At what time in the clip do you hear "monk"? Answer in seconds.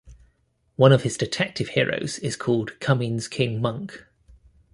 3.61-4.03